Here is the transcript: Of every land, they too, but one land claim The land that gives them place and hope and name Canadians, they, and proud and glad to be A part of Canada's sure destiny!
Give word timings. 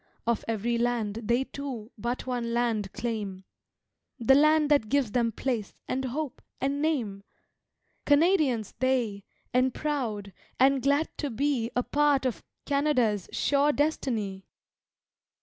Of 0.25 0.43
every 0.47 0.79
land, 0.79 1.19
they 1.25 1.43
too, 1.43 1.91
but 1.95 2.25
one 2.25 2.55
land 2.55 2.91
claim 2.91 3.43
The 4.17 4.33
land 4.33 4.71
that 4.71 4.89
gives 4.89 5.11
them 5.11 5.31
place 5.31 5.75
and 5.87 6.05
hope 6.05 6.41
and 6.59 6.81
name 6.81 7.21
Canadians, 8.07 8.73
they, 8.79 9.25
and 9.53 9.75
proud 9.75 10.33
and 10.59 10.81
glad 10.81 11.15
to 11.19 11.29
be 11.29 11.69
A 11.75 11.83
part 11.83 12.25
of 12.25 12.41
Canada's 12.65 13.29
sure 13.31 13.71
destiny! 13.71 14.47